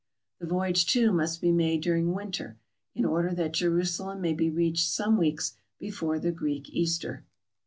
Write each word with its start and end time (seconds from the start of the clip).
The 0.39 0.47
voyage, 0.47 0.87
too, 0.87 1.11
must 1.13 1.41
be 1.41 1.51
made 1.51 1.81
during 1.83 2.11
winter, 2.11 2.57
in 2.95 3.05
order 3.05 3.35
that 3.35 3.53
Jerusalem 3.53 4.19
may 4.19 4.33
be 4.33 4.49
reached 4.49 4.89
some 4.89 5.15
weeks 5.15 5.53
before 5.77 6.17
the 6.17 6.31
Greek 6.31 6.71
Easter. 6.71 7.23